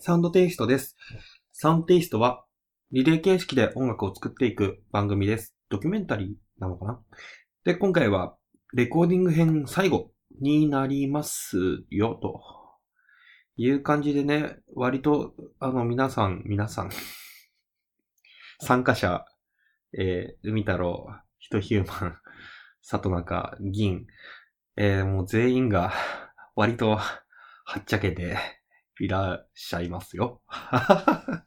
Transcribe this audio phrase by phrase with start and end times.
[0.00, 0.96] サウンドテイストです。
[1.52, 2.46] サウンドテイストは、
[2.92, 5.54] リレー形式で音楽を作っていく番組です。
[5.68, 7.00] ドキュメンタリーなのかな？
[7.64, 8.36] で、今回は、
[8.74, 12.40] レコーディング編最後になりますよ、と。
[13.56, 16.90] いう感じでね、割と、あの、皆さん、皆さん、
[18.60, 19.26] 参加者、
[19.98, 21.06] えー、海太郎、
[21.38, 22.18] ヒトヒューマン、
[22.80, 24.06] 里中、銀、
[24.76, 25.92] えー、もう全員が、
[26.56, 28.38] 割と、はっちゃけて、
[29.00, 30.40] いらっしゃいますよ。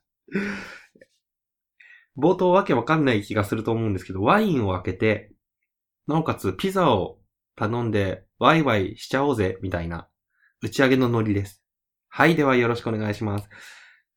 [2.17, 5.34] 冒頭わけわかんない気がすると思うんですけど、ワインを開けて、
[6.07, 7.19] なおかつピザを
[7.55, 10.07] 頼んで、ワイワイしちゃおうぜ、みたいな、
[10.61, 11.63] 打ち上げのノリです。
[12.09, 13.49] はい、ではよろしくお願いします。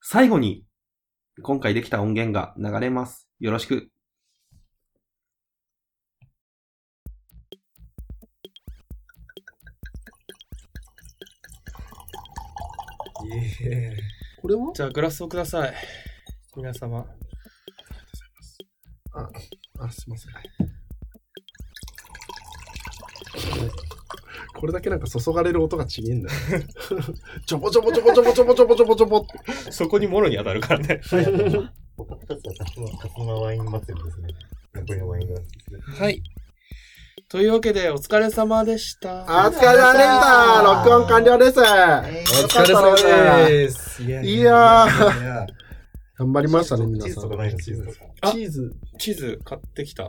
[0.02, 0.66] 最後に、
[1.42, 3.30] 今回できた音源が流れます。
[3.40, 3.90] よろしく。
[14.40, 14.72] これは？
[14.74, 15.74] じゃあ、グラスをください。
[16.56, 17.06] 皆様。
[19.12, 19.28] あ、
[19.80, 20.77] あ、すいません。
[24.58, 26.36] これだけなんか注がれる音がちげえんだよ。
[27.46, 29.72] ちょぼちょぼちょぼちょぼちょぼちょぼちょぼちょぼって。
[29.72, 31.00] そこにもろに当たるからね。
[31.04, 34.28] は勝間ワイン祭りですね。
[34.74, 35.80] 残りのワイングラスですね。
[35.98, 36.22] はい。
[37.28, 39.24] というわけで、お疲れ様でした。
[39.28, 44.02] あ、お疲れ様でした録音完了ですお疲れ様です。
[44.02, 45.46] いやいやー、
[46.16, 47.28] 頑張りましたね、皆さんチーズと。
[47.28, 47.58] かないの？
[47.58, 49.40] チーズチーズ。
[49.44, 50.08] 買ってきた。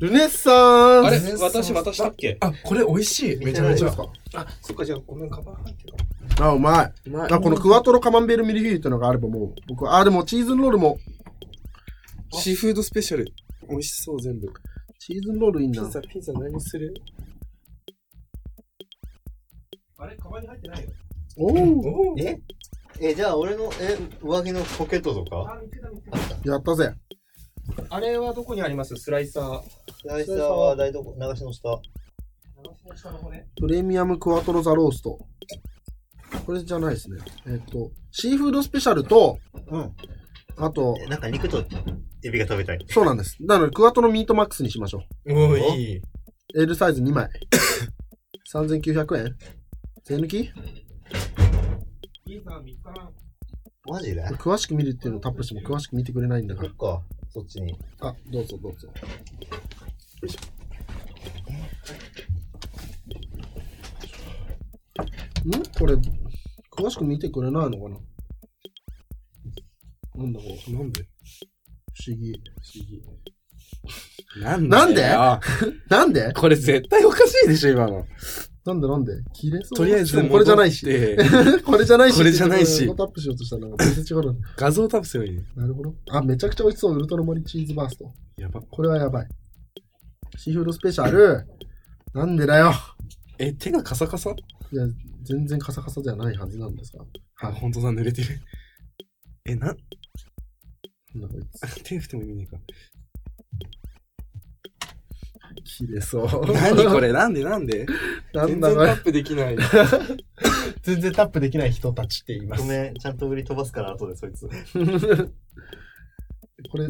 [0.00, 2.38] ルネッサンスあれ私渡したっけ？
[2.40, 3.36] あ、これ美味しい。
[3.36, 5.94] めちゃめちゃあ、そっか、じゃあごめん、カバン入ってる
[6.40, 6.92] あ、うまい。
[7.06, 10.98] うまいあ、このクワトロカマンベールミルフィーユってのがあればもう、僕は、あ、でもチーズロールも、
[12.32, 13.26] シーフードスペシャル。
[13.68, 14.48] 美味しそう、全部。
[14.98, 15.84] チーズロールいいな。
[15.84, 16.94] ピザ、ピザ何する？
[19.98, 20.90] あれカバンに入ってないよ。
[21.36, 22.38] おおえ？
[23.00, 25.90] え、じゃあ俺の、え、上着のポケットとか見てた？
[25.90, 26.94] 見てやったぜ。
[27.88, 27.94] た。
[27.94, 28.96] あれはどこにあります？
[28.96, 29.62] スライサー。
[30.00, 31.78] スライサーは台所、流しの下。
[32.56, 35.18] 流しの下の骨プレミアムクワトロザロースト。
[36.46, 37.18] これじゃないですね。
[37.46, 39.38] えっと、シーフードスペシャルと、
[39.70, 39.92] うん。
[40.56, 41.62] あと、えなんか肉と
[42.24, 42.86] エビが食べたい。
[42.88, 43.36] そうなんです。
[43.40, 45.34] なので、クワトロミートマックスにしましょう。
[45.34, 46.02] おー、いい。
[46.54, 47.28] L サイズ2枚。
[48.54, 49.36] 3900円？
[50.04, 50.50] 税抜き？
[53.84, 54.24] マジで？
[54.28, 56.76] 詳しく見るっていうのをタップしても詳しく見てくれないんだからそっ。
[56.78, 57.78] か、そっちに。
[58.00, 58.88] あ、どうぞどうぞ。
[60.26, 60.30] ん？
[65.78, 65.94] これ、
[66.70, 67.96] 詳しく見てくれないのかな？
[70.16, 71.02] なんだこう、なんで？
[71.02, 71.06] 不
[72.08, 72.38] 思議、不
[72.78, 73.02] 思議。
[74.42, 75.02] なんなんで？
[75.02, 75.40] よ
[75.88, 76.32] なんで？
[76.34, 78.06] これ絶対おかしいでしょ、今の。
[78.64, 78.88] なんで？
[78.88, 79.12] なんで？
[79.32, 80.86] 切れそうとりあえず これじゃないし。
[81.64, 82.16] これじゃないし。
[82.18, 84.36] これじゃないしタップしようとしたら全然違うの。
[84.56, 85.44] 画像タップすればいいね。
[85.56, 85.94] なるほど。
[86.10, 86.94] あ、めちゃくちゃ美味しそう。
[86.94, 88.12] ウルトラマリチーズバースト。
[88.36, 88.60] やば。
[88.60, 89.28] これはやばい。
[90.36, 91.46] シーフードスペシャル。
[92.14, 92.72] なんでだよ。
[93.38, 94.30] え、手がカサカサ？
[94.30, 94.86] いや、
[95.22, 97.04] 全然カサカサじゃないはずなんですが。
[97.42, 98.40] あ、ほんとだ、濡れてる。
[99.46, 101.82] え、な、なんだこいつ。
[101.84, 102.58] 手振っても意味ねえか。
[105.64, 106.52] 切れそう。
[106.52, 107.12] 何これ？
[107.12, 107.44] なんで？
[107.44, 107.86] なんで？
[108.34, 109.04] なん全だこれ然タッ。
[109.04, 109.56] プできない。
[110.82, 112.64] 全然タップできない人たちって言いまご。
[112.64, 114.48] めん、ちゃんと売り飛ばすから、後でそいつ。
[116.70, 116.84] これ、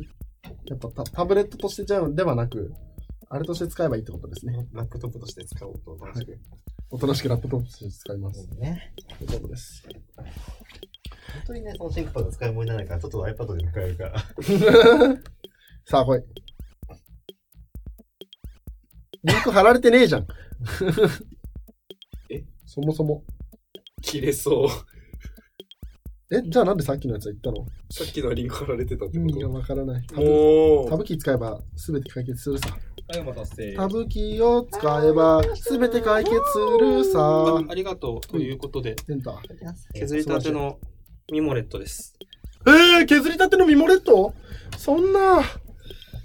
[0.67, 2.72] やっぱタタブレットとしてじゃではなく、
[3.32, 4.66] あれとして使えばいいってことですね。
[4.72, 6.36] ラップトップとして使おうと思って。
[6.91, 8.44] おとなしくラップトップとして使います。
[8.58, 8.92] ね。
[9.20, 9.84] 大丈夫です。
[10.16, 10.26] 本
[11.46, 14.18] 当にね、そのシンクパッド使い物にならないから、ちょっと iPad で迎えるから。
[15.86, 16.24] さあ、来い。
[19.22, 20.26] リンク貼られてねえじゃん。
[22.30, 22.42] え？
[22.66, 23.22] そもそも。
[24.03, 24.68] 切れそう。
[26.34, 27.65] え、じゃあなんでさっきのやつは言ったの？
[27.92, 30.03] さっきのリンク貼られてたって意味がこわからない。
[30.06, 32.76] タとブもう、タブキー使えば全て解決するさ。
[33.77, 37.59] タブキーを使えば全て解決するさあ。
[37.68, 38.21] ありがとう。
[38.21, 39.36] ということで、エンター。
[39.95, 40.78] 削りたての
[41.33, 42.15] ミモレットです。
[42.66, 44.33] えー、削りたてのミモレット？
[44.78, 45.42] そんな。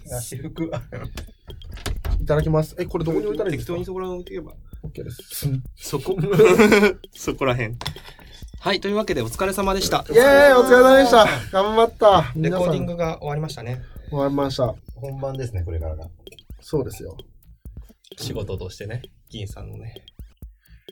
[0.07, 0.65] 私服。
[2.21, 2.75] いただきます。
[2.77, 3.73] え、これどこに置いたらいいんですか？
[3.73, 4.53] 適当にそこら辺置いてけば。
[4.87, 5.49] ?OK です。
[5.75, 6.15] そこ
[7.13, 7.75] そこら辺。
[8.59, 10.05] はい、というわけでお疲れ様でした。
[10.09, 13.81] イェーイお疲れ様でした頑張ったレコーディン皆グが終わりましたね。
[14.09, 14.75] 終わりました。
[14.95, 16.07] 本番ですね、これからが。
[16.67, 17.15] そうですよ。
[18.17, 19.93] 仕事としてね、銀さんのね。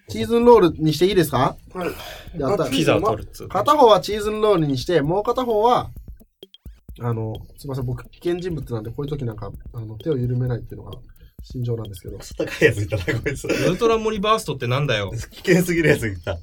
[0.08, 1.58] チーズンロールにしていいですか？
[1.74, 2.40] はい。
[2.40, 3.50] やったあピザを取るっつう。
[3.50, 5.90] 片方はチーズンロールにして、もう片方は、
[7.02, 11.00] あの、すいません、僕、危険人物なんで、こういう時なんか、あの、手を緩めないっていうのが、
[11.42, 12.20] 心情なんですけど。
[12.20, 13.46] 高いやついたな、こいつ。
[13.46, 15.12] ウルトラモリバーストってなんだよ。
[15.32, 16.38] 危険すぎるやついた。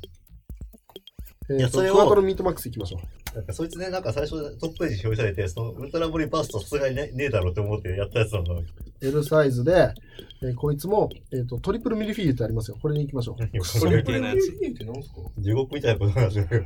[1.51, 3.37] えいやそれをクワトロミートマックスいきましょう。
[3.37, 8.55] なんかそいつね、なんか最初トップページ表示されて、そのウルトラボリバーストさすがにねねえだろうって思ってやったやつなんだ。
[9.03, 9.95] L サイズで、
[10.43, 12.79] えーこいつも、えっ、と、トリプルミルフィーユってありますよ。
[12.81, 13.37] これに行きましょう。
[13.39, 14.51] 何をそれ系のやつ。
[14.51, 16.63] って何すか地獄みたいなことなんだよ。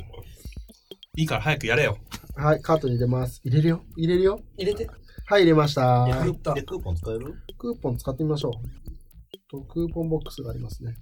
[1.17, 1.99] いいから早くやれよ。
[2.37, 3.41] はい、カートに入れます。
[3.45, 3.85] 入れるよ。
[3.97, 4.41] 入れるよ。
[4.57, 4.89] 入れて。
[5.27, 6.07] はい、入れました。
[6.07, 7.35] 入ったで、クーポン使える？
[7.59, 8.53] クーポン使ってみましょう。
[9.49, 10.97] とクーポンボックスがありますね。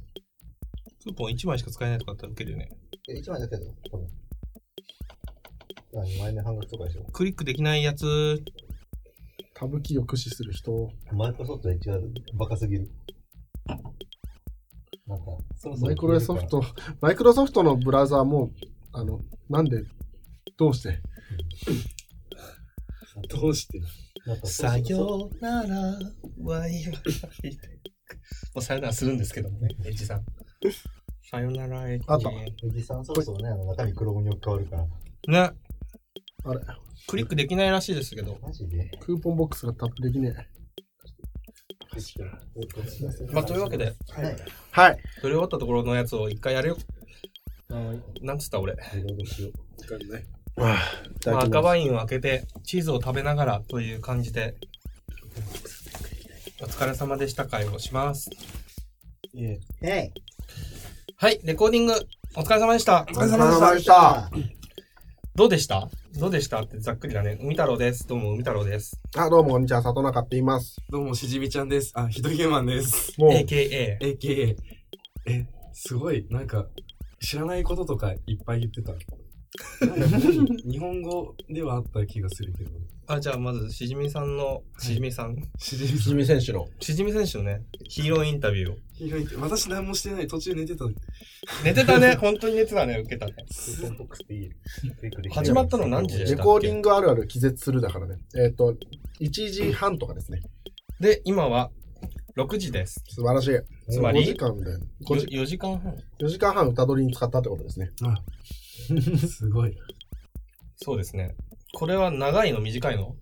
[1.04, 2.70] クーポン1枚しか使えないとかあったら受けるよね。
[3.08, 4.06] え、1枚だけど、多分。
[5.94, 7.04] あ、2枚目半額とかでしょ。
[7.04, 8.42] クリックできないやつ、
[9.62, 10.90] タブキーを駆使する人。
[11.12, 12.00] マイクロソフトで一番
[12.34, 12.90] バカすぎる。
[15.06, 15.24] なんか、
[15.54, 16.64] そろそろマイクロソフト、
[17.00, 18.50] マイクロソフトのブラウザーも、
[18.92, 19.84] あの、なんで、
[20.56, 21.00] どうして？
[23.30, 23.80] どうして？
[24.26, 27.68] なんかさよならは言わないで。
[28.54, 30.24] もうさよならするんですけどもね、エッジさん。
[31.30, 32.04] さよならエッジ。
[32.08, 32.30] あった
[32.66, 34.76] おじさんそろそろね、あの中身黒ゴに置き換わるか
[35.28, 35.50] ら。
[35.50, 35.56] ね、
[36.44, 36.60] あれ、
[37.06, 38.38] クリックできないらしいですけど。
[38.42, 38.90] マジで？
[39.00, 40.46] クーポンボックスがタップできねえ。
[43.32, 44.36] まあ、というわけで、はい。
[44.70, 44.98] はい。
[45.20, 46.78] 撮り終わったところのやつを一回やるよ。
[48.22, 48.74] なんつった俺。
[51.26, 54.56] 赤ワインを開けて、チーズを食べながらという感じで、
[56.60, 58.30] お疲れ様でした会をします。
[59.34, 60.12] へい。
[61.16, 61.94] はい、レコーディング、
[62.36, 63.02] お疲れ様でした。
[63.02, 64.30] お疲れ様でした。
[65.34, 65.88] どうでした？
[66.18, 67.38] どうでしたってざっくりだね。
[67.40, 68.06] 海太郎です。
[68.06, 69.00] どうも海太郎です。
[69.16, 69.80] あ、どうも、こんにちは。
[69.80, 70.76] 里中って言います。
[70.90, 71.90] どうも、しじみちゃんです。
[71.94, 73.18] あ、ひどいゲーマンです。
[73.18, 73.98] もう、AKA。
[73.98, 74.56] AKA。
[75.26, 76.66] え、すごい、なんか、
[77.18, 78.92] 知らないこととかいっぱい言ってた。
[80.64, 82.70] 日本語ではあった気がするけど。
[83.06, 86.68] あ、じゃあまず、しじみさんの、しじみさん、しじみしじみ選手の。
[86.80, 88.76] しじみ選手のね、ヒーローインタビューを。
[88.94, 90.26] ひどいって、私何もしてない。
[90.26, 90.86] 途中寝てた。
[91.64, 92.14] 寝てたね。
[92.14, 92.98] 本当に寝てたね。
[93.00, 93.34] 受けたね。
[95.30, 98.16] 始まったの何時でしたレコーディングあるある気絶するだからね。
[98.34, 98.74] えっ、と、
[99.20, 100.40] 1時半とかですね。
[100.98, 101.70] で、今は、
[102.36, 103.04] 6時です。
[103.08, 103.50] 素晴らしい。
[103.50, 104.64] 5つまり時間で、
[105.04, 105.94] 5時4時間半。
[106.18, 107.90] 4時間半歌取りに使ったってことですね。
[109.28, 109.76] すごい。
[110.76, 111.34] そうですね。
[111.74, 112.60] これは長いの？
[112.60, 113.16] 短いの？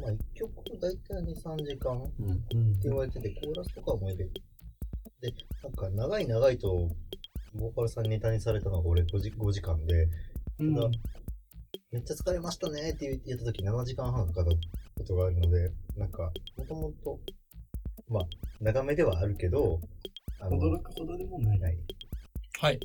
[0.00, 2.80] まあ、1曲大体2、3時間ってうん。
[2.80, 4.40] 言われてて、コーラスとかも入れて。
[5.20, 5.32] で、
[5.62, 6.90] なんか長い長いと、
[7.54, 10.08] ボーカルさんにネタにされたのが俺 5, 時5時間で、
[10.58, 10.74] うん
[11.92, 14.58] めっちゃ疲れましたねって言言った時7時間半かかった
[14.98, 17.18] ことがあるので、なんか、もともと、
[18.08, 18.24] まあ、
[18.60, 19.80] 長めではあるけど、
[20.40, 21.58] あの、驚くほどでもない。
[21.60, 21.78] ない
[22.60, 22.80] はい。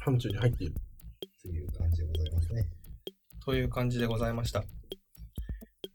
[0.00, 0.74] 範疇に入っている。
[3.44, 4.64] という感じでございました。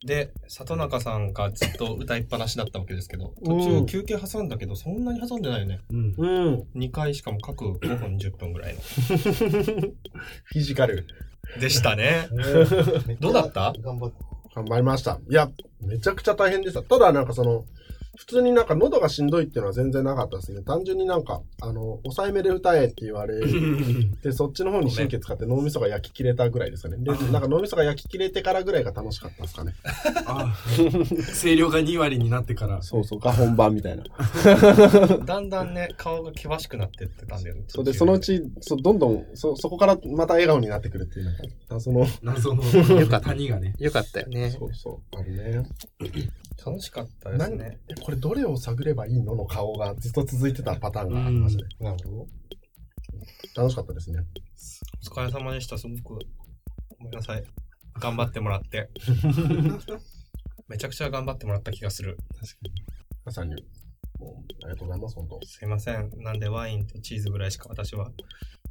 [0.06, 5.80] で、里中さんがずっと歌いっぱなしだったわけですけど、 途うん中休憩挟んだけど、そんなに挟んでないよね。
[5.90, 6.14] うん。
[6.16, 6.66] うん。
[6.76, 8.80] 2回しかも各5分10分ぐらいの。
[8.80, 11.06] フィジカル。
[11.60, 12.28] でしたね。
[13.20, 13.72] どうだった。
[13.82, 15.20] 頑張りました。
[15.30, 15.50] いや、
[15.80, 16.82] めちゃくちゃ大変でした。
[16.82, 17.64] ただなんかその、
[18.18, 20.60] 普通になんか喉がしんどいっていうのは全然なかったですね。
[20.62, 23.40] 単純になんか、あの、抑えめで歌えって言われ
[24.22, 26.96] て、そっちの方に神経使って脳みそが焼き切れたぐらいですかね。
[26.98, 29.74] で、なんか脳みそが焼き切れてからぐらいが楽しかったですかね。
[30.40, 30.56] あ、
[31.40, 32.82] 声量が2割になってから。
[32.82, 34.04] そうそう、が本番みたいな。
[35.24, 37.64] だんだんね、顔が険しくなってってたんだよね。
[37.68, 42.62] そうで、そのうち、そうどんどん、そ、そこからまた笑顔になってくるっていう、なんか、謎の、謎の
[43.20, 43.74] 谷がね。
[43.78, 44.50] よかったよね。
[44.50, 45.68] そうそう、あるね。
[46.64, 47.78] 楽しかったです何ね。
[47.88, 51.68] えこれどれを探ればいいのの顔がずっと続いてたパターンがありましたね。
[51.80, 52.26] なるほど。
[53.56, 54.20] 楽しかったですね。
[55.12, 55.78] お疲れ様でした。
[55.78, 56.26] すごく。
[56.98, 57.44] ごめんなさい。
[58.00, 58.90] 頑張ってもらって。
[60.68, 62.18] めちゃくちゃ頑張ってもらった気がする。
[63.24, 63.64] 皆さんに、
[64.18, 65.40] もう、ありがとうございます、本当。
[65.46, 66.10] すいません。
[66.18, 68.10] なんでワインとチーズぐらいしか私は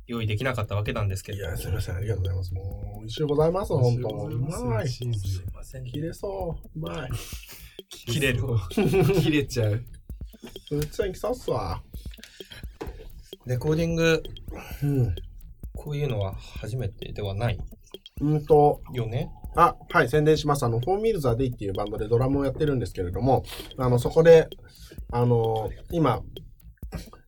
[0.05, 1.39] 用意できなかったわけなんですけど。
[1.39, 2.53] いや、すみません、ありがとうございます。
[2.53, 4.09] もう、美味しゅうございます、本当。
[4.09, 4.89] うまい。
[4.89, 5.45] チーズすい。
[5.53, 5.85] ません。
[5.85, 6.79] 切れそう。
[6.79, 7.09] うまい。
[7.89, 8.43] 切れる。
[8.69, 9.83] 切れちゃう。
[10.69, 11.81] 普通に来さっすわ。
[13.45, 14.21] レコーディング、
[14.83, 15.15] うん。
[15.73, 17.57] こういうのは初めてではない？
[18.19, 19.29] うんと、よね？
[19.57, 20.63] あ、はい、宣伝します。
[20.63, 23.43] あの、フォーミールザデイっていうバンドでドラムをやってるんですけれども、
[23.77, 24.47] あの、そこで、
[25.11, 26.21] あの、今、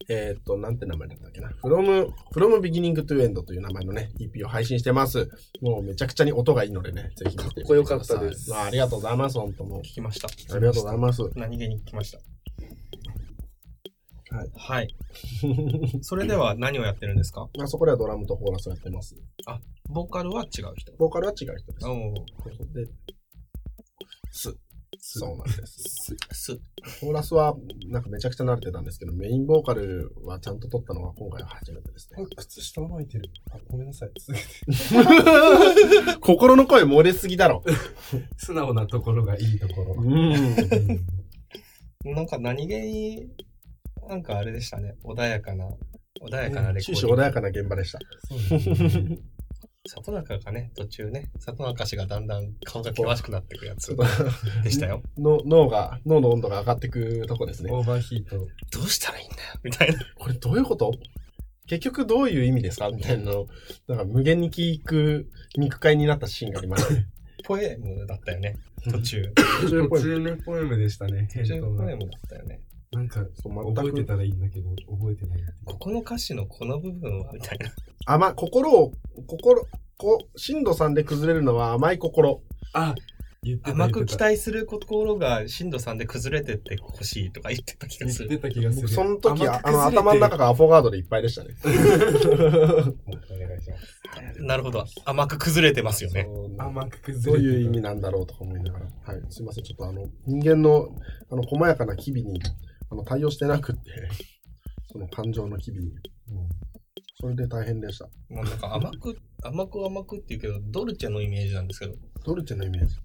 [0.09, 1.49] えーっと、なんて名前だったっけな。
[1.63, 5.27] from, from beginning to end という名前のね、EP を配信してます。
[5.61, 7.35] もうめちゃくちゃに音がいいのでね、ぜひ。
[7.35, 10.27] かっこよかったですあありがとうございます、本当もう聞きました。
[10.27, 11.21] ありがとうございます。
[11.35, 12.19] 何気に聞きました。
[14.55, 14.95] はい。
[16.01, 17.49] それでは何をやってるんですか？
[17.59, 19.15] あそこではドラムとコーラスをやってます。
[19.89, 20.91] ボーカルは違う人。
[20.97, 22.73] ボーカルは違う人です。
[22.73, 22.85] で、
[24.31, 24.55] ス。
[25.01, 26.15] そうなんです。
[26.31, 26.59] す。
[26.99, 27.55] コーラスは
[27.87, 32.23] なんかめちゃくちゃ慣れてたんですけど、メインボーカルはちゃんと取ったのは今回は初めてですね。
[32.23, 33.29] あ、靴下巻いてる。
[33.51, 34.11] あ、ごめんなさい。
[34.19, 34.45] 続け
[36.13, 36.19] て。
[36.19, 37.63] 心の声漏れすぎだろ。
[38.37, 39.95] 素直なところがいいところ。
[39.97, 40.33] うん。
[42.13, 43.29] なんか何気に、
[44.09, 44.95] なんかあれでしたね。
[45.05, 45.69] 穏やかな、
[46.19, 46.95] 穏やかなレコーディング。
[46.95, 47.99] 終始穏やかな現場でした。
[49.87, 53.95] 里中がね、途中ね、里中氏がだんだん顔が険しくなってくやつ
[54.63, 55.03] でしたよ。
[55.17, 57.71] の脳が、脳の温度が上がってくとこですね。
[57.71, 58.37] オーバーヒート。
[58.71, 59.99] どうしたらいいんだよみたいな。
[60.15, 60.91] これどういうこと？
[61.67, 62.89] 結局どういう意味ですか？
[62.89, 63.47] みたいなのを、
[63.87, 67.05] なんか無限に聞く肉塊になったシーンがありましたね。
[67.45, 68.57] ポエムだったよね、
[68.91, 69.33] 途中。
[69.61, 69.87] 途中
[70.45, 71.61] ポエムでしたね、ヘ途中。
[71.61, 72.59] ポエムだったよね。
[72.91, 75.39] なんか、覚えてたらいいんだけど、覚えてない。
[75.63, 77.71] ここの歌詞のこの部分はみたいな。
[78.05, 78.93] 甘、心を、
[79.27, 79.67] 心、
[79.97, 82.41] こ、震度3で崩れるのは甘い心。
[82.73, 82.95] あ。
[83.63, 88.29] 甘く期待する心が震度3で崩れてってほしいとか言ってた気がする。
[88.29, 88.87] 言ってた気がする。
[88.87, 91.55] 僕その時、ああの頭の中がアフォガードでいっぱいでしたね。
[91.63, 91.77] お願
[93.57, 94.43] いします。
[94.43, 94.85] なるほど。
[95.05, 96.27] 甘く崩れてますよね。
[96.57, 98.85] 甘く崩どうれてたいう意味なんだろうとか思いながら。
[99.05, 99.21] はい。
[99.29, 99.63] すいません。
[99.63, 100.89] ちょっとあの、人間の、
[101.31, 102.41] あの、細やかな機微に、
[102.91, 103.81] あの、対応してなくって、
[104.91, 105.91] その感情の機微に。
[107.19, 108.05] それで大変でした。
[108.29, 112.95] もうなんか甘く、甘く甘くって言うけど、ドルチェのイメージなんですけど、ドルチェのイメージ。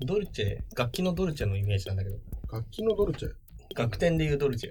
[0.00, 2.16] ドルチェ、楽器のドルチェのイメージなんだけど、
[2.52, 3.30] 楽器のドルチェ？
[3.74, 4.70] 楽天で言うドルチェ。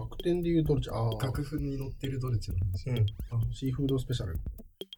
[0.00, 0.94] 楽天でいうドルチェ。
[0.94, 1.24] ああ。
[1.24, 2.90] 楽譜に載ってるドルチェの話。
[2.90, 2.92] う
[3.50, 3.52] ん。
[3.52, 4.38] シーフードスペシャル。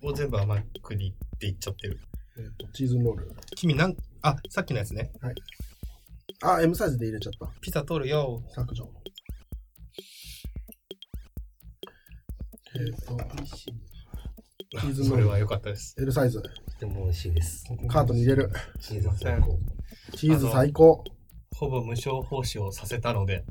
[0.02, 2.00] を全部甘くにって言っちゃってる。
[2.36, 3.30] えっ、と、チーズロール。
[3.56, 5.12] 君なん、あ、さっきのやつね。
[6.44, 7.46] あ、M サイズで入れちゃった。
[7.60, 8.42] ピザ通るよ。
[8.52, 8.90] 削除。
[12.74, 13.16] えっ、と、
[14.80, 15.94] チーズそれは良かったです。
[16.00, 16.42] L サイズ。
[16.42, 16.48] と
[16.80, 17.64] ても美味しいです。
[17.88, 18.50] カートに入れる。
[18.80, 19.58] チーズ最高。
[20.16, 21.04] チーズ最高。
[21.54, 23.44] ほぼ無償奉仕をさせたので、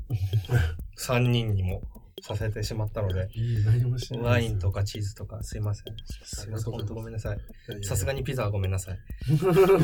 [0.98, 1.80] 3人にも
[2.22, 4.22] させてしまったので、いい、何もしない。
[4.22, 5.84] ワインとかチーズとかすいません。
[6.24, 6.72] すいません。
[6.72, 7.38] 本当ごめんなさい。
[7.82, 8.98] さすがにピザはごめんなさい。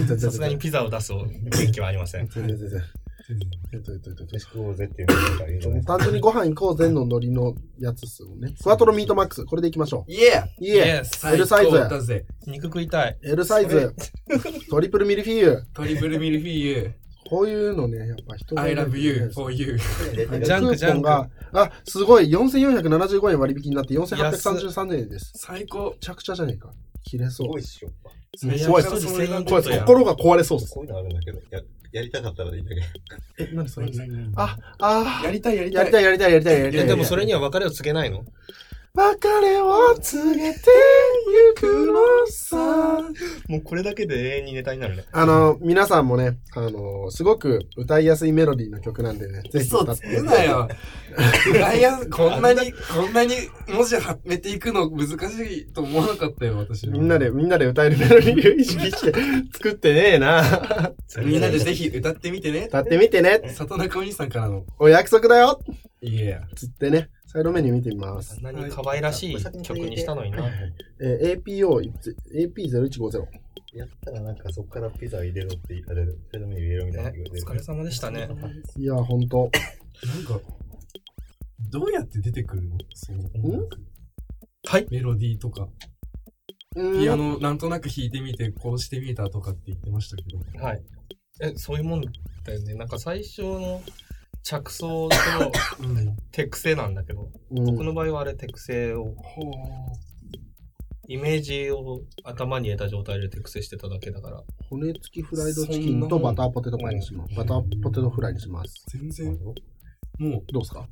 [0.06, 2.28] さ さすがにピザを出す元気はありません。
[5.82, 8.54] 単純にご飯行こうぜのノリのやつっすよね。
[8.62, 9.44] クワトロミートマックス。
[9.44, 10.12] これで行きましょう。
[10.12, 12.26] イエーいえ、Yes L サイズ。
[12.46, 13.18] 肉食いたい。
[13.22, 13.94] L サイズ。
[14.70, 15.62] トリプルミルフィーユ。
[15.74, 16.94] トリプルミルフィーユ。
[17.28, 19.72] こういうのね、やっぱ人が I love you です for you.
[19.72, 25.32] はいジャンククーポンが、あ、すごい、4475円割引になって4833円です。
[25.34, 25.98] 最高め。
[26.00, 26.70] ちゃくちゃじゃねえか。
[27.04, 27.60] 切れそうすごい。
[27.60, 27.88] っしょ。
[28.36, 28.82] すごい。
[28.82, 30.74] 最初に1000円これちょっとや心が壊れそうです。
[30.74, 31.60] こういうのあるんだけど、や
[31.92, 32.76] やりたかったらいいだけ。
[33.44, 33.90] え、何それ？
[34.36, 35.86] あ、あ、あやりたいやりやたい。
[35.86, 36.84] りたいやりたいやりたいやりたい。
[36.84, 38.24] えでもそれには別れを告げないの？
[38.94, 40.60] 別れを告げて
[41.30, 42.56] ゆくのさ。
[43.48, 45.04] もうこれだけで永遠にネタになるね。
[45.12, 50.16] あの、皆さんもね、あの、すごく歌いやすいメロディーの曲なんでね、ぜひ嘘つ歌って。
[50.16, 50.68] くなよ。
[51.60, 53.34] ダイヤこんなに、 こんなに
[53.68, 56.92] 文字はめていくの難しいと思わなかったよ、私は。
[56.92, 59.12] みんなで、みんなで歌えるメロディーを意識して
[59.52, 60.42] 作ってねえな。
[61.22, 62.66] みんなでぜひ歌ってみてね。
[62.68, 63.42] 歌ってみてね。
[63.54, 64.64] 里中お兄さんからの。
[64.78, 65.60] お約束だよ
[66.00, 66.40] いや。
[66.54, 68.42] つってね、サイドメニュー見てみますあん。
[68.42, 70.50] なに可愛らしい曲にしたのにな。
[70.98, 71.92] えー APO、
[72.32, 73.26] AP0150。
[73.74, 76.18] やったらなんかそこからピザ入れろって言われる。
[76.32, 77.18] サイドメニュー入れろみたいなね。
[77.30, 78.30] お疲れ様でしたね。
[78.78, 79.50] いや、ほんと。
[80.06, 80.40] なんか、
[81.70, 82.78] どうやって出てくるの？
[82.94, 83.78] その音楽。
[84.64, 84.86] はい。
[84.90, 85.68] メロディーとか。
[86.76, 90.38] うんピアノなんとなく弾いてみて、こうしてみたとかって言ってましたけど。
[90.64, 90.82] はい。
[91.42, 92.74] え、そういうもんだよね。
[92.74, 93.82] なんか最初の
[94.48, 95.16] 着想と
[95.84, 96.16] うん。
[96.32, 99.42] 手癖なんだけど、うん僕の場合はあれ手癖を、ほ
[101.06, 104.42] イメージを頭に入れた状態で手癖してただけだから。
[104.70, 107.34] 骨付きフライドチキンとバターポテトパイにします。
[107.34, 108.84] バターポテトフライにします。
[108.90, 109.38] 全然、
[110.18, 110.88] もう、どうですか？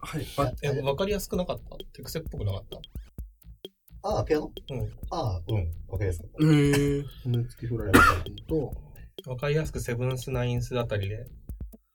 [0.00, 0.26] はい。
[0.36, 1.76] ばえ、わかりやすくなかった？
[1.92, 4.08] 手癖っぽくなかった？
[4.08, 4.52] ああ、ピアノ？
[4.70, 4.80] うん。
[5.10, 5.70] ああ、うん。
[5.88, 8.74] わかりやすかっえー、骨付きフライドチキンと、
[9.30, 11.26] わかりやすくセブンスナインスあたりで。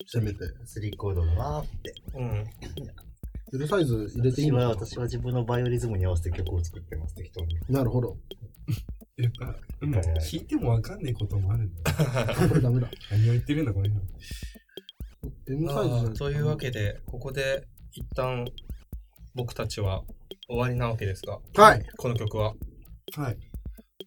[0.07, 0.39] せめて。
[0.51, 0.65] た。
[0.65, 1.93] スリーコードだなーって。
[2.15, 2.45] うん。
[3.53, 7.57] L サイズ入れていい私は、のか私は自分のバイオリズムに合わせて曲を作ってます、適当に。
[7.69, 8.17] なるほど。
[9.17, 11.93] やっぱ、うん、弾いてもわかんないこともあるんだ。
[12.49, 12.89] これダメだ。
[13.09, 13.89] 何を言ってるんだ、これ。
[15.47, 18.45] M サイズというわけで、ここで一旦
[19.33, 20.03] 僕たちは
[20.47, 21.85] 終わりなわけですが、はい。
[21.97, 22.53] この曲は
[23.15, 23.37] はい。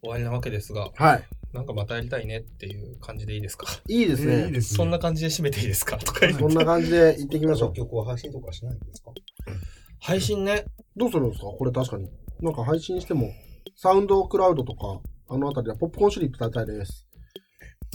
[0.03, 1.29] 終わりなわけですが、はい。
[1.53, 3.67] なんかまたやりたいねっていう感じでいいですか？
[3.89, 4.35] いいですね。
[4.35, 5.97] えーいいですねそんな感じで締めていいですか？
[5.99, 7.73] とか言ってそんな感じで行ってきましょう。
[7.73, 9.11] 曲は配信とかしないんですか？
[10.01, 10.65] 配信ね。
[10.97, 11.47] どうするんですか？
[11.47, 12.09] これ確かに。
[12.41, 13.33] なんか配信しても、
[13.77, 17.07] サウンドクラウドとか、あのあたりはポップコーンシュリンプ食べたいです。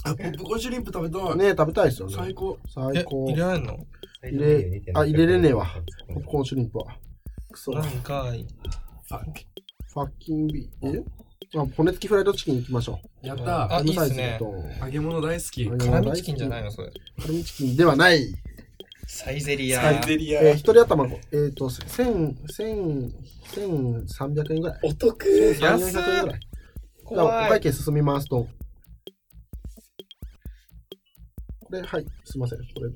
[0.04, 1.36] あ、ポップコーンシュリンプ食べたい。
[1.36, 2.14] ね食べたいですよね。
[2.14, 2.58] 最高。
[2.64, 3.26] え、最高。
[3.26, 3.78] 入れられんの？
[4.22, 5.66] 入れあ入れれねえわ
[6.08, 6.96] ポップコーンシュリンプは。
[7.50, 7.72] くそ。
[7.72, 10.96] フなんか、ファッァッキンビー。
[10.96, 10.98] え？
[10.98, 11.02] あ
[11.76, 13.26] 骨付きフライドチキン行きましょう。
[13.26, 15.64] やったあムサイズいいっすと揚げ物大好き。
[15.64, 16.92] 揚げ辛味チキンじゃないのそれ。
[17.20, 18.34] 辛味チキンではない。
[19.06, 19.80] サイゼリア。
[19.80, 20.42] サイゼリア。
[20.42, 23.14] えー、一人頭、えっ、と、千、千、
[23.54, 24.80] 千三百円ぐらい。
[24.82, 25.24] お得
[25.54, 26.40] 千四百円ぐらい。
[27.08, 27.48] じゃあお。
[27.48, 28.48] 会計進みますと。
[31.60, 32.58] これ、はい、すいません。
[32.58, 32.90] これ、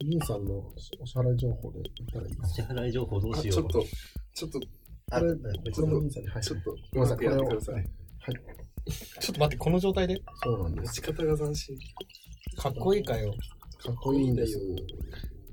[0.00, 0.58] リンさんの
[1.00, 3.58] お支払い情報で言ったらいいです支払い情報どうしよう。
[3.58, 3.84] あちょっと、
[4.34, 4.60] ちょっと、
[5.10, 6.42] あ、これこれちこれょっともリンさんに、はい。
[6.42, 7.30] ちょっと、ごめんなさい、これを。
[7.30, 7.84] やってはいください。。
[9.20, 10.22] ちょっと待って、この状態で？
[10.42, 10.88] そうなんです。
[10.88, 11.78] 持ち方が斬新。
[12.56, 13.34] かっこいいかよ。
[13.82, 14.58] かっこいいんです。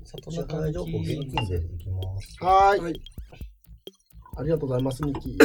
[0.04, 2.44] 支里中情報現金でいきます。
[2.44, 2.80] はーい。
[2.80, 3.00] はい
[4.38, 5.38] ありがとうございます、ニキ。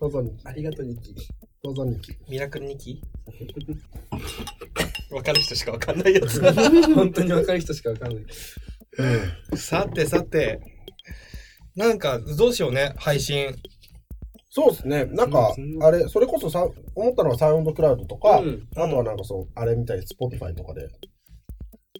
[0.00, 0.48] どうぞ、ニキ。
[0.48, 1.14] ありがとう、ニッキー。
[1.62, 2.12] どうぞ、ニキ。
[2.30, 3.02] ミラクル2期
[5.12, 6.40] わかる人しかわかんないやつ。
[6.94, 8.24] 本当に若い人しかわかんない。
[9.54, 10.60] さてさて、
[11.76, 13.54] なんか、どうしようね、配信。
[14.50, 15.06] そうですね。
[15.06, 20.88] なんかうん、あれ、それこそさ、思ったのはサウンドクラウドとか、うんあとはなんかそう、あれみたい、スポティファイとかで。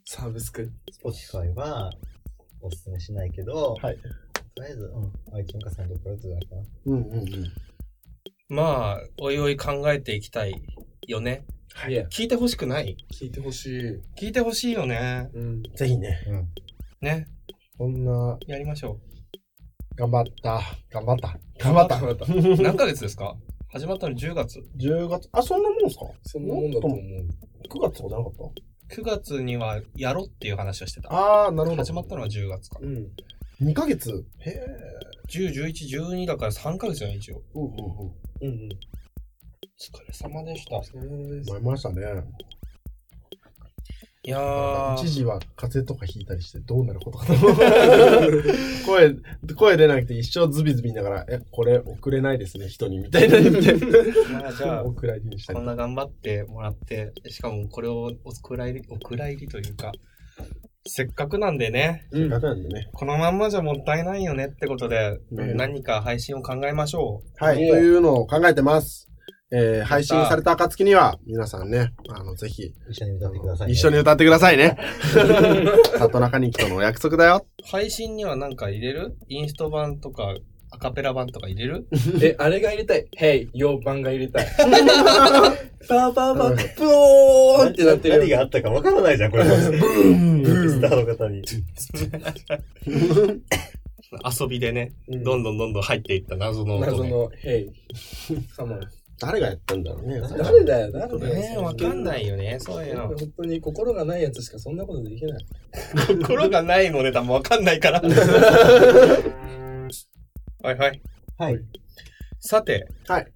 [0.04, 0.70] サブスク。
[1.02, 1.90] Spotify は
[2.60, 3.96] おすすめしないけど、はい。
[4.54, 4.92] とりあえず、
[5.30, 6.62] うん、iTunes かサウンドクラウドじゃないかな。
[6.86, 7.52] うんうんうん。
[8.50, 10.62] まあ、おいおい考えていきたい
[11.06, 11.46] よね。
[11.72, 11.94] はい。
[12.08, 12.98] 聞いてほしくない？
[13.10, 13.80] 聞いてほしい。
[14.20, 15.30] 聞いてほしいよね。
[15.32, 15.62] うん。
[15.74, 16.48] ぜひね、うん。
[17.00, 17.28] ね。
[17.78, 19.00] こんな、やりましょ
[19.94, 20.60] 頑張った。
[20.90, 21.38] 頑張った。
[21.58, 22.00] 頑張った。
[22.00, 22.24] 頑張った。
[22.32, 22.62] う。
[22.62, 23.36] 何ヶ月ですか？
[23.68, 24.62] 始まったの10月。
[24.76, 26.06] 10月、あ、そんなもんすか？
[26.22, 26.98] そんなもんだと思う。
[26.98, 28.32] 9月とかじゃなかっ
[28.90, 31.44] 9月にはやろうっていう話をしてたた。
[31.44, 31.84] あー、なるほど。
[31.84, 32.78] 始まったのは10月か。
[32.80, 33.10] うん。
[33.62, 34.24] 2ヶ月？
[34.40, 34.66] へえ。
[35.28, 37.42] 10、11、12だから3ヶ月じゃない一応。
[37.54, 37.76] うんうんうん。
[37.78, 38.68] うんうん。
[38.68, 38.76] お
[39.78, 40.82] 疲れ様でした。
[40.82, 42.02] そうです思いましたね。
[44.24, 47.56] いやー、一時は風邪とかひいたりしてどうなることかと思う
[48.86, 49.16] 声、
[49.56, 53.74] 声出なくて一生ズビズビ言いながら、え、これ送れないですね、人に、みたいな言って。
[54.32, 55.66] まあじゃあお蔵入りにしたりこん。
[55.66, 59.90] な頑張ってもらって、しかもこれをお蔵入り、お蔵入りというか、
[60.86, 62.90] せっかくなんでね、せっかくなんでね。
[62.92, 69.11] このまんまじゃもったいないよねってことで、ね何か配信を考えましょはい、というのを考えてます。
[69.54, 73.72] えー、配信された暁には、皆さんね、あの、ぜひ、一緒に歌ってください、ね。
[73.74, 74.78] 一緒に歌ってくださいね。
[75.98, 77.44] 里中にきとのお約束だよ。
[77.62, 77.66] う。
[77.70, 79.14] 配信には何か入れる？
[79.28, 80.34] インスト版とか、
[80.70, 81.86] アカペラ版とか入れる？
[82.22, 83.06] え、あれが入れたい。
[83.20, 84.46] Hey、洋版が入れたい。
[84.56, 88.20] パーパーパー、プオーンってなってるよ。
[88.20, 89.44] 何があったかわからないじゃん、これ。
[89.44, 91.42] ブーンスターの方に。
[94.40, 96.86] 遊びでね、うんどんどんどんどん入っていった謎の音ね。
[96.92, 97.68] 謎の Hey、
[98.56, 98.80] カモン。
[99.22, 100.20] 誰がやったんだろうね。
[100.20, 101.34] 誰だよ、誰だよ。
[101.34, 103.06] ねえ、わかんないよね、そういうの。
[103.06, 105.46] 本当に心がないやつしかそんなことできない。
[106.22, 108.00] 心がないのネタもわかんないから。
[110.64, 111.00] はいはい。
[111.38, 111.60] はい。
[112.40, 113.26] さて、はい。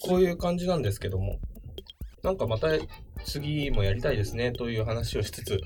[0.00, 1.40] こういう感じなんですけども、
[2.22, 2.68] なんかまた
[3.24, 5.60] 次もやりたいですねという話をしつつ、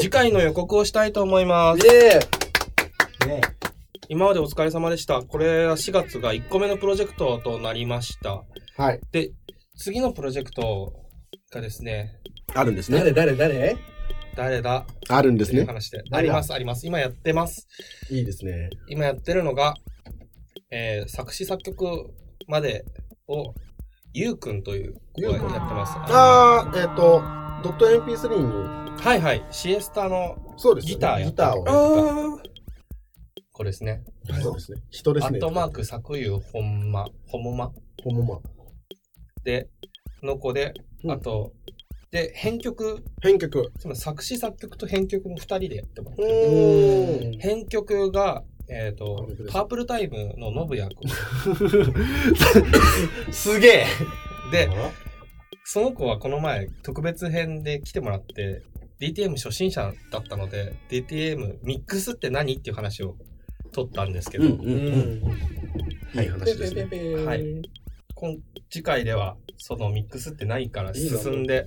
[0.00, 1.86] 次回の予告をしたいと思います。
[1.86, 2.18] イエ
[3.28, 3.40] ね
[4.08, 5.22] 今までお疲れ様でした。
[5.22, 8.42] これは4月が1個目のプロジェクトとなりました。
[8.76, 9.00] はい。
[9.12, 9.30] で、
[9.76, 10.92] 次のプロジェクト
[11.52, 12.20] がですね、
[12.54, 13.12] あるんですー誰ね。
[13.12, 13.76] 誰誰？
[14.36, 14.86] 誰だ？
[15.08, 15.58] あるんですね。
[15.58, 16.02] という話で。
[16.10, 16.86] あります、あります。
[16.86, 17.68] 今やってます。
[18.10, 18.70] いいですね。
[18.88, 19.74] 今やってるのが、
[20.70, 22.10] えー作詞作曲
[22.48, 22.84] まで
[23.28, 23.54] を、
[24.12, 25.94] ゆうくんという子がやってます。
[25.96, 27.22] あー、えっ、と、
[27.62, 29.46] ドット MP3 に、はいはい。
[29.50, 30.94] シエスタのそうです、ね。
[30.94, 31.72] ギターやギターをあ
[32.44, 32.49] やっ
[33.60, 34.02] これですね。
[34.26, 34.40] た。
[34.40, 34.80] そうですね。
[34.88, 35.36] 人ですね。
[35.36, 37.70] アットマーク作湯ほんま、ほもま
[38.02, 38.40] ほんま。
[39.44, 39.68] で、
[40.22, 40.72] の子で、
[41.04, 41.52] うんあと、
[42.10, 43.70] で、編曲、編曲。
[43.78, 47.36] つまり作詞作曲と編曲の二人でやってもらって。
[47.38, 51.10] 編曲が、えっ、とあ本当で、すパープルタイムのノブヤ君。
[53.30, 53.84] すげえ
[54.50, 54.70] で、
[55.64, 58.62] その子はこの前特別編で来てもらって、
[59.02, 62.54] DTM 初心者だったので、DTM ミックスって何？
[62.54, 63.16] っていう話を
[63.72, 66.20] 取ったんですけど、うんうん。
[66.20, 67.24] いい話ですね。
[67.24, 67.62] はい
[68.14, 68.36] 今
[68.68, 71.66] 次回ではそのミックスってないから進んで。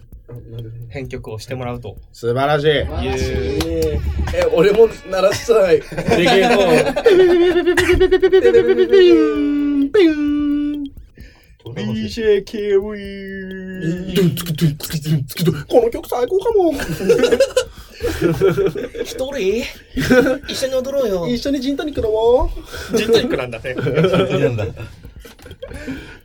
[0.89, 2.67] 編曲をしてもらうと素晴らしい。
[2.67, 3.99] え、
[4.53, 5.81] 俺も鳴らしたい。
[6.17, 6.55] レゲエの。
[11.63, 12.81] ト BJKW
[15.67, 16.73] この曲最高かも
[19.04, 19.63] 一人？
[20.47, 21.28] 一緒に踊ろうよ。
[21.28, 22.49] 一緒にジントニック飲も
[22.93, 23.73] うジントニックなんだね。
[23.73, 24.65] なんだ。
[24.65, 24.67] っ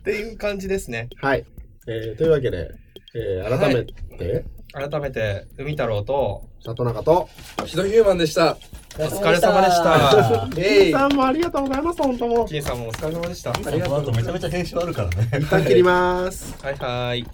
[0.03, 1.09] ていう感じですね。
[1.21, 1.45] はい、
[1.87, 2.71] えー、というわけで、
[3.15, 7.29] えー、改めて、改めて、海太郎と、里中と
[7.65, 8.57] ヒドヒューマンでした。
[8.97, 10.49] お疲れ様でした。
[10.57, 10.91] えい。
[10.91, 13.51] さんもありがとうございます本当も金さんもお疲れ様でした。
[13.51, 14.11] ありがとう。
[14.11, 15.29] めちゃめちゃ編集あるからね。
[15.39, 17.25] 一旦切りますはいはい。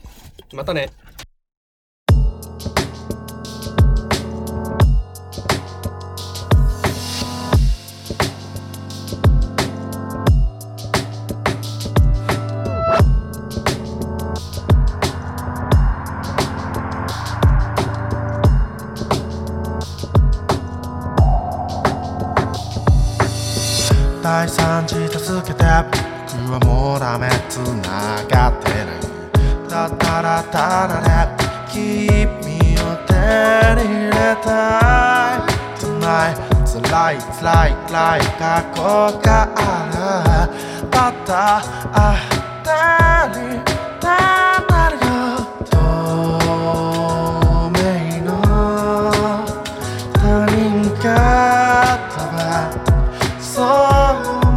[0.53, 0.89] またね。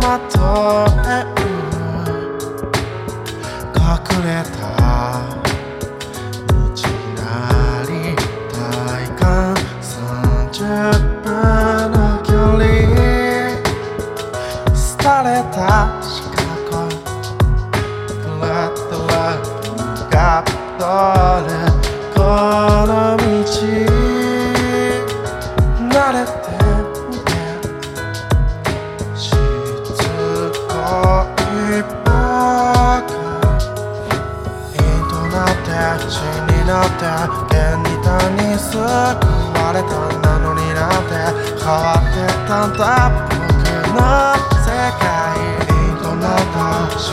[0.01, 1.38] そう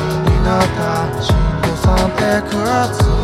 [0.03, 1.21] になった。
[1.21, 3.14] 心臓さんって崩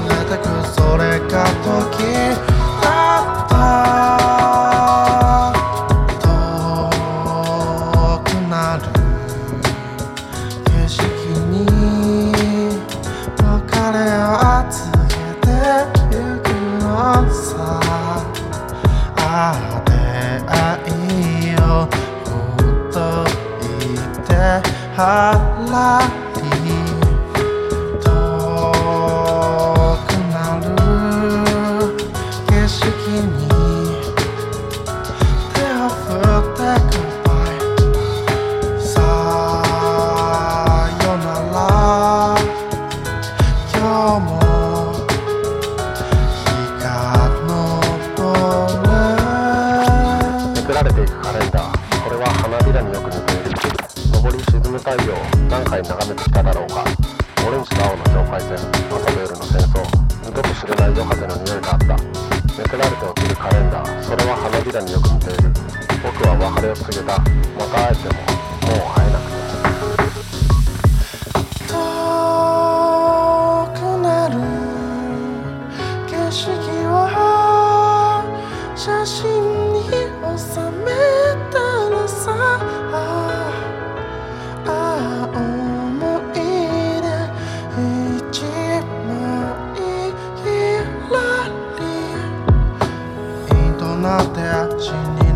[44.01, 45.69] 今日も日
[46.81, 46.89] が
[47.37, 47.45] 昇
[48.81, 48.89] る
[50.57, 55.13] めくられていくカレンダーこれは花びらによく似ている昇り沈む太陽
[55.51, 56.83] 何回眺めてきただろうか。
[57.45, 59.85] オレンジと青の境界線朝と夜の戦争
[60.25, 61.93] 二度と知れない夜風の匂いがあった。
[62.57, 65.53] めくられて落ちるカレンダーそれは花びらによく似ている。
[66.01, 67.21] 僕は別れを告げた。
[67.21, 68.17] また会えても
[68.65, 69.00] もう会え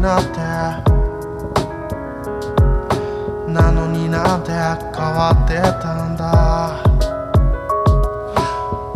[0.06, 0.38] なって。
[3.52, 4.62] なのになんて変
[5.02, 6.78] わってたんだ。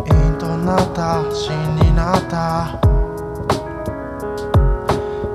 [0.06, 2.78] インとなった死になった。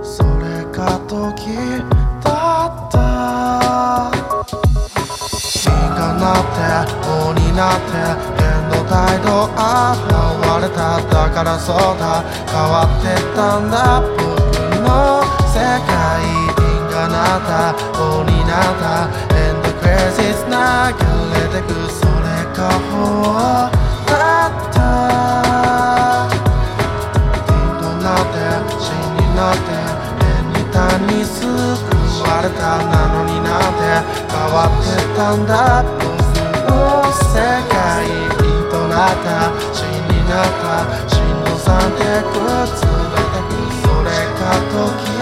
[0.01, 1.57] それが時
[2.23, 2.95] だった。
[5.27, 7.91] 火がなって王になって
[8.39, 9.59] 変の態度現
[10.63, 11.01] れた。
[11.01, 12.23] だからそうだ。
[12.47, 13.99] 変わってたんだ。
[13.99, 14.23] 僕
[14.81, 15.87] の世界
[16.57, 19.07] 銀がなった王になった。
[19.33, 22.59] エンドクレイシス流れてくそれが
[22.91, 22.91] 法
[24.05, 24.11] だ
[24.47, 24.77] った。
[27.47, 28.43] 銀となって
[28.83, 29.71] 死になって。
[30.19, 30.75] 変に他
[31.07, 31.39] に救
[32.27, 32.75] われた。
[32.91, 33.83] なのになんて
[34.27, 36.03] 変わってたんだ僕
[36.67, 37.39] の世
[37.71, 38.11] 界
[38.43, 39.55] 銀となった。
[39.71, 40.83] 死になった。
[41.07, 41.15] 心
[41.45, 44.43] 臓さんって崩れてくそれが
[44.99, 45.15] 時